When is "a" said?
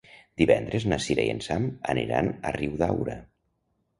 2.51-2.55